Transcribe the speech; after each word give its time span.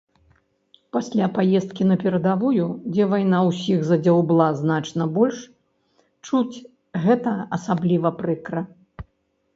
Пасля 0.95 1.25
паездкі 1.35 1.83
на 1.89 1.97
перадавую, 2.03 2.65
дзе 2.95 3.03
вайна 3.11 3.43
ўсіх 3.49 3.79
задзяўбла 3.91 4.47
значна 4.63 5.03
больш, 5.21 5.37
чуць 6.29 6.55
гэта 7.07 7.39
асабліва 7.59 8.09
прыкра. 8.23 8.69